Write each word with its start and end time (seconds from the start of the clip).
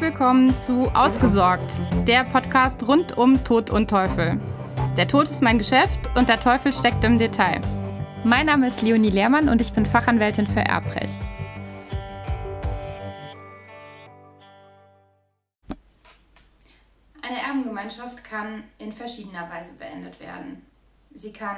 Willkommen 0.00 0.56
zu 0.56 0.88
Ausgesorgt, 0.94 1.80
der 2.06 2.22
Podcast 2.22 2.86
rund 2.86 3.18
um 3.18 3.42
Tod 3.42 3.70
und 3.70 3.90
Teufel. 3.90 4.40
Der 4.96 5.08
Tod 5.08 5.24
ist 5.24 5.42
mein 5.42 5.58
Geschäft 5.58 5.98
und 6.14 6.28
der 6.28 6.38
Teufel 6.38 6.72
steckt 6.72 7.02
im 7.02 7.18
Detail. 7.18 7.60
Mein 8.22 8.46
Name 8.46 8.68
ist 8.68 8.80
Leonie 8.82 9.10
Lehrmann 9.10 9.48
und 9.48 9.60
ich 9.60 9.72
bin 9.72 9.84
Fachanwältin 9.84 10.46
für 10.46 10.60
Erbrecht. 10.60 11.18
Eine 17.20 17.42
Erbengemeinschaft 17.42 18.22
kann 18.22 18.62
in 18.78 18.92
verschiedener 18.92 19.50
Weise 19.50 19.74
beendet 19.74 20.20
werden. 20.20 20.64
Sie 21.12 21.32
kann 21.32 21.56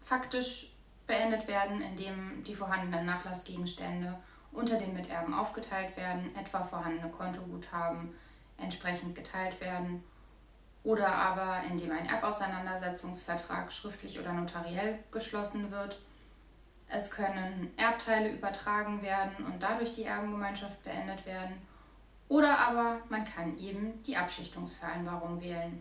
faktisch 0.00 0.68
beendet 1.08 1.48
werden, 1.48 1.82
indem 1.82 2.44
die 2.44 2.54
vorhandenen 2.54 3.06
Nachlassgegenstände 3.06 4.14
unter 4.52 4.78
den 4.78 4.94
Miterben 4.94 5.34
aufgeteilt 5.34 5.96
werden, 5.96 6.34
etwa 6.36 6.62
vorhandene 6.62 7.10
Kontoguthaben 7.10 8.14
entsprechend 8.58 9.14
geteilt 9.14 9.60
werden 9.60 10.04
oder 10.84 11.14
aber 11.14 11.62
indem 11.68 11.92
ein 11.92 12.06
Erbauseinandersetzungsvertrag 12.06 13.72
schriftlich 13.72 14.18
oder 14.18 14.32
notariell 14.32 14.98
geschlossen 15.10 15.70
wird. 15.70 16.00
Es 16.88 17.10
können 17.10 17.72
Erbteile 17.76 18.30
übertragen 18.30 19.00
werden 19.02 19.46
und 19.46 19.62
dadurch 19.62 19.94
die 19.94 20.04
Erbengemeinschaft 20.04 20.82
beendet 20.84 21.24
werden. 21.24 21.54
Oder 22.28 22.58
aber 22.58 22.98
man 23.08 23.24
kann 23.24 23.58
eben 23.58 24.02
die 24.04 24.16
Abschichtungsvereinbarung 24.16 25.40
wählen. 25.40 25.80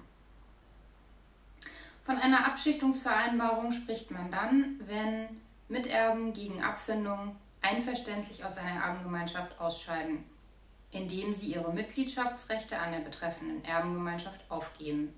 Von 2.04 2.18
einer 2.18 2.46
Abschichtungsvereinbarung 2.46 3.72
spricht 3.72 4.12
man 4.12 4.32
dann, 4.32 4.80
wenn 4.86 5.42
Miterben 5.68 6.34
gegen 6.34 6.64
Abfindung 6.64 7.36
einverständlich 7.72 8.44
aus 8.44 8.58
einer 8.58 8.84
Erbengemeinschaft 8.84 9.60
ausscheiden, 9.60 10.26
indem 10.92 11.34
sie 11.34 11.54
ihre 11.54 11.72
Mitgliedschaftsrechte 11.74 12.78
an 12.78 12.92
der 12.92 13.00
betreffenden 13.00 13.64
Erbengemeinschaft 13.64 14.40
aufgeben. 14.50 15.14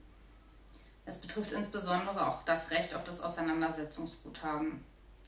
Es 1.05 1.17
betrifft 1.17 1.51
insbesondere 1.51 2.27
auch 2.27 2.43
das 2.43 2.71
Recht 2.71 2.95
auf 2.95 3.03
das 3.03 3.21
Auseinandersetzungsguthaben. 3.21 4.83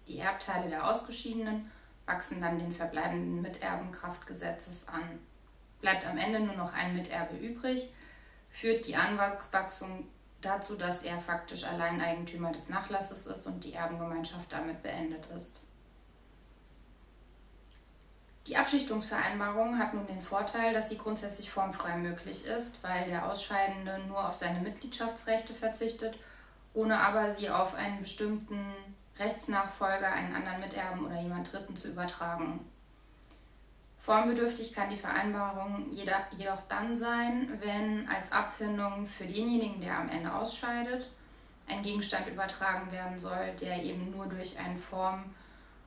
Die 0.07 0.19
Erbteile 0.19 0.69
der 0.69 0.89
Ausgeschiedenen 0.89 1.69
wachsen 2.05 2.41
dann 2.41 2.59
den 2.59 2.73
verbleibenden 2.73 3.41
Miterben 3.41 3.91
Kraftgesetzes 3.91 4.87
an. 4.87 5.19
Bleibt 5.81 6.05
am 6.05 6.17
Ende 6.17 6.39
nur 6.39 6.55
noch 6.55 6.73
ein 6.73 6.95
Miterbe 6.95 7.35
übrig, 7.35 7.89
führt 8.51 8.85
die 8.85 8.95
Anwachsung 8.95 10.07
dazu, 10.41 10.75
dass 10.75 11.01
er 11.01 11.19
faktisch 11.19 11.65
Alleineigentümer 11.65 12.51
des 12.51 12.69
Nachlasses 12.69 13.25
ist 13.25 13.47
und 13.47 13.63
die 13.63 13.73
Erbengemeinschaft 13.73 14.53
damit 14.53 14.83
beendet 14.83 15.25
ist. 15.35 15.65
Die 18.47 18.57
Abschichtungsvereinbarung 18.57 19.79
hat 19.79 19.95
nun 19.95 20.05
den 20.05 20.21
Vorteil, 20.21 20.71
dass 20.71 20.89
sie 20.89 20.99
grundsätzlich 20.99 21.49
formfrei 21.49 21.97
möglich 21.97 22.45
ist, 22.45 22.71
weil 22.83 23.05
der 23.05 23.29
Ausscheidende 23.31 23.99
nur 24.07 24.27
auf 24.29 24.35
seine 24.35 24.59
Mitgliedschaftsrechte 24.59 25.53
verzichtet, 25.53 26.15
ohne 26.73 26.99
aber 26.99 27.31
sie 27.31 27.49
auf 27.49 27.73
einen 27.73 28.01
bestimmten 28.01 28.59
Rechtsnachfolger, 29.17 30.11
einen 30.11 30.35
anderen 30.35 30.59
Miterben 30.59 31.05
oder 31.05 31.19
jemand 31.19 31.51
Dritten 31.51 31.75
zu 31.75 31.89
übertragen. 31.89 32.59
Formbedürftig 33.99 34.73
kann 34.73 34.91
die 34.91 34.97
Vereinbarung 34.97 35.89
jedoch 35.91 36.61
dann 36.69 36.95
sein, 36.95 37.59
wenn 37.59 38.07
als 38.07 38.31
Abfindung 38.31 39.07
für 39.07 39.25
denjenigen, 39.25 39.81
der 39.81 39.97
am 39.97 40.09
Ende 40.09 40.31
ausscheidet, 40.31 41.09
ein 41.67 41.81
Gegenstand 41.81 42.27
übertragen 42.27 42.91
werden 42.91 43.17
soll, 43.17 43.55
der 43.59 43.81
eben 43.81 44.11
nur 44.11 44.27
durch 44.27 44.59
einen 44.59 44.77
Form 44.77 45.33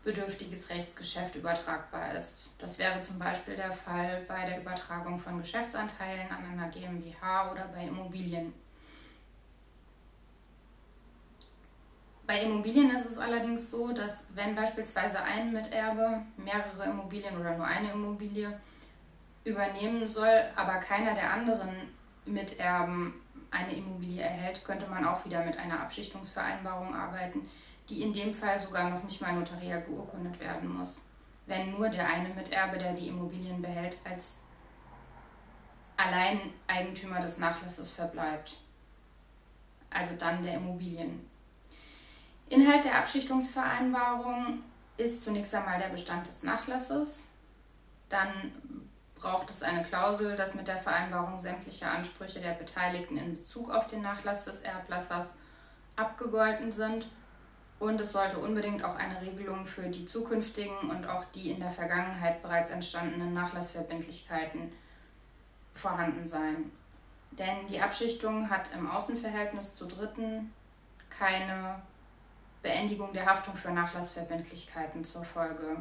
bedürftiges 0.04 0.70
Rechtsgeschäft 0.70 1.34
übertragbar 1.34 2.14
ist. 2.14 2.50
Das 2.58 2.78
wäre 2.78 3.02
zum 3.02 3.18
Beispiel 3.18 3.56
der 3.56 3.72
Fall 3.72 4.24
bei 4.26 4.46
der 4.46 4.60
Übertragung 4.60 5.18
von 5.18 5.38
Geschäftsanteilen 5.38 6.30
an 6.30 6.44
einer 6.52 6.68
GmbH 6.68 7.52
oder 7.52 7.68
bei 7.74 7.84
Immobilien. 7.84 8.52
Bei 12.26 12.42
Immobilien 12.42 12.94
ist 12.94 13.06
es 13.06 13.18
allerdings 13.18 13.70
so, 13.70 13.92
dass 13.92 14.24
wenn 14.34 14.54
beispielsweise 14.54 15.18
ein 15.22 15.50
Miterbe 15.52 16.22
mehrere 16.36 16.84
Immobilien 16.84 17.38
oder 17.38 17.56
nur 17.56 17.66
eine 17.66 17.92
Immobilie 17.92 18.60
übernehmen 19.44 20.06
soll, 20.06 20.42
aber 20.54 20.74
keiner 20.74 21.14
der 21.14 21.32
anderen 21.32 21.70
Miterben 22.26 23.14
eine 23.50 23.74
Immobilie 23.74 24.22
erhält, 24.22 24.62
könnte 24.62 24.86
man 24.88 25.06
auch 25.06 25.24
wieder 25.24 25.42
mit 25.42 25.56
einer 25.58 25.80
Abschichtungsvereinbarung 25.80 26.94
arbeiten, 26.94 27.48
die 27.88 28.02
in 28.02 28.12
dem 28.12 28.34
Fall 28.34 28.58
sogar 28.58 28.90
noch 28.90 29.02
nicht 29.02 29.20
mal 29.20 29.34
notariell 29.34 29.80
beurkundet 29.80 30.38
werden 30.40 30.68
muss, 30.76 31.00
wenn 31.46 31.70
nur 31.70 31.88
der 31.88 32.06
eine 32.06 32.28
Miterbe, 32.28 32.78
der 32.78 32.92
die 32.92 33.08
Immobilien 33.08 33.62
behält, 33.62 33.96
als 34.04 34.36
Alleineigentümer 35.96 37.20
des 37.20 37.38
Nachlasses 37.38 37.90
verbleibt. 37.90 38.58
Also 39.90 40.14
dann 40.16 40.42
der 40.42 40.54
Immobilien. 40.54 41.28
Inhalt 42.50 42.84
der 42.84 42.98
Abschichtungsvereinbarung 42.98 44.62
ist 44.96 45.22
zunächst 45.22 45.54
einmal 45.54 45.78
der 45.78 45.88
Bestand 45.88 46.28
des 46.28 46.42
Nachlasses. 46.42 47.24
Dann 48.08 48.52
braucht 49.14 49.50
es 49.50 49.62
eine 49.62 49.82
Klausel, 49.82 50.36
dass 50.36 50.54
mit 50.54 50.68
der 50.68 50.76
Vereinbarung 50.76 51.40
sämtliche 51.40 51.86
Ansprüche 51.86 52.40
der 52.40 52.52
Beteiligten 52.52 53.16
in 53.16 53.36
Bezug 53.36 53.70
auf 53.70 53.86
den 53.88 54.02
Nachlass 54.02 54.44
des 54.44 54.60
Erblassers 54.60 55.26
abgegolten 55.96 56.70
sind 56.70 57.08
und 57.78 58.00
es 58.00 58.12
sollte 58.12 58.38
unbedingt 58.38 58.82
auch 58.84 58.96
eine 58.96 59.20
Regelung 59.20 59.66
für 59.66 59.88
die 59.88 60.06
zukünftigen 60.06 60.90
und 60.90 61.06
auch 61.06 61.24
die 61.34 61.50
in 61.50 61.60
der 61.60 61.70
Vergangenheit 61.70 62.42
bereits 62.42 62.70
entstandenen 62.70 63.34
Nachlassverbindlichkeiten 63.34 64.72
vorhanden 65.74 66.26
sein. 66.26 66.72
Denn 67.30 67.66
die 67.68 67.80
Abschichtung 67.80 68.50
hat 68.50 68.72
im 68.74 68.90
Außenverhältnis 68.90 69.74
zu 69.74 69.86
Dritten 69.86 70.52
keine 71.08 71.80
Beendigung 72.62 73.12
der 73.12 73.26
Haftung 73.26 73.54
für 73.54 73.70
Nachlassverbindlichkeiten 73.70 75.04
zur 75.04 75.24
Folge. 75.24 75.76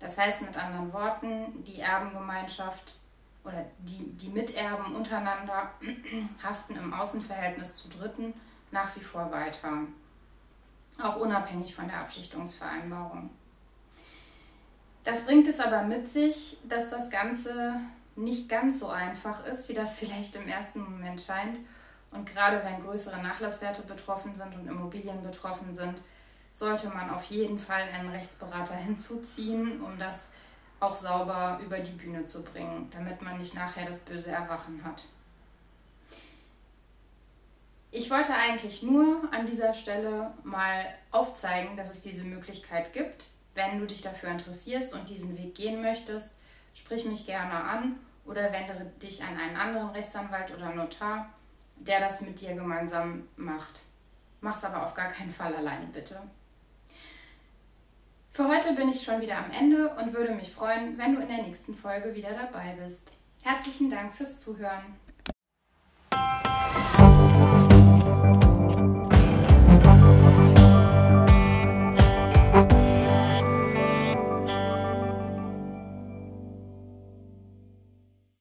Das 0.00 0.16
heißt 0.16 0.40
mit 0.42 0.56
anderen 0.56 0.92
Worten, 0.92 1.62
die 1.64 1.80
Erbengemeinschaft 1.80 2.96
oder 3.44 3.64
die, 3.78 4.12
die 4.16 4.28
Miterben 4.28 4.96
untereinander 4.96 5.70
haften 6.42 6.76
im 6.76 6.94
Außenverhältnis 6.94 7.76
zu 7.76 7.88
Dritten 7.88 8.32
nach 8.70 8.96
wie 8.96 9.00
vor 9.00 9.30
weiter 9.30 9.72
auch 11.02 11.16
unabhängig 11.16 11.74
von 11.74 11.88
der 11.88 12.00
Abschichtungsvereinbarung. 12.00 13.30
Das 15.04 15.24
bringt 15.24 15.46
es 15.46 15.60
aber 15.60 15.82
mit 15.82 16.08
sich, 16.08 16.58
dass 16.68 16.90
das 16.90 17.10
Ganze 17.10 17.80
nicht 18.16 18.48
ganz 18.48 18.80
so 18.80 18.88
einfach 18.88 19.44
ist, 19.46 19.68
wie 19.68 19.74
das 19.74 19.94
vielleicht 19.98 20.34
im 20.36 20.48
ersten 20.48 20.80
Moment 20.80 21.20
scheint. 21.20 21.58
Und 22.10 22.26
gerade 22.26 22.62
wenn 22.64 22.82
größere 22.82 23.22
Nachlasswerte 23.22 23.82
betroffen 23.82 24.34
sind 24.34 24.54
und 24.54 24.66
Immobilien 24.66 25.22
betroffen 25.22 25.74
sind, 25.74 26.02
sollte 26.54 26.88
man 26.88 27.10
auf 27.10 27.24
jeden 27.24 27.58
Fall 27.58 27.82
einen 27.92 28.08
Rechtsberater 28.08 28.74
hinzuziehen, 28.74 29.82
um 29.82 29.98
das 29.98 30.28
auch 30.80 30.96
sauber 30.96 31.60
über 31.64 31.78
die 31.78 31.92
Bühne 31.92 32.24
zu 32.24 32.42
bringen, 32.42 32.90
damit 32.90 33.20
man 33.22 33.38
nicht 33.38 33.54
nachher 33.54 33.86
das 33.86 33.98
böse 33.98 34.30
Erwachen 34.30 34.82
hat. 34.82 35.04
Ich 37.96 38.10
wollte 38.10 38.34
eigentlich 38.34 38.82
nur 38.82 39.26
an 39.32 39.46
dieser 39.46 39.72
Stelle 39.72 40.34
mal 40.44 40.84
aufzeigen, 41.12 41.78
dass 41.78 41.90
es 41.90 42.02
diese 42.02 42.24
Möglichkeit 42.24 42.92
gibt. 42.92 43.28
Wenn 43.54 43.78
du 43.78 43.86
dich 43.86 44.02
dafür 44.02 44.28
interessierst 44.28 44.92
und 44.92 45.08
diesen 45.08 45.38
Weg 45.38 45.54
gehen 45.54 45.80
möchtest, 45.80 46.30
sprich 46.74 47.06
mich 47.06 47.24
gerne 47.24 47.54
an 47.54 47.98
oder 48.26 48.52
wende 48.52 48.92
dich 49.02 49.22
an 49.22 49.38
einen 49.38 49.56
anderen 49.56 49.88
Rechtsanwalt 49.88 50.54
oder 50.54 50.74
Notar, 50.74 51.30
der 51.76 52.00
das 52.00 52.20
mit 52.20 52.38
dir 52.38 52.54
gemeinsam 52.54 53.28
macht. 53.36 53.80
Mach's 54.42 54.62
aber 54.62 54.84
auf 54.84 54.92
gar 54.92 55.08
keinen 55.08 55.30
Fall 55.30 55.56
alleine, 55.56 55.86
bitte. 55.86 56.20
Für 58.34 58.46
heute 58.46 58.74
bin 58.74 58.90
ich 58.90 59.02
schon 59.02 59.22
wieder 59.22 59.38
am 59.38 59.50
Ende 59.50 59.88
und 59.94 60.12
würde 60.12 60.34
mich 60.34 60.52
freuen, 60.52 60.98
wenn 60.98 61.14
du 61.14 61.22
in 61.22 61.28
der 61.28 61.44
nächsten 61.44 61.74
Folge 61.74 62.14
wieder 62.14 62.34
dabei 62.34 62.76
bist. 62.78 63.12
Herzlichen 63.40 63.90
Dank 63.90 64.14
fürs 64.14 64.42
Zuhören. 64.42 64.84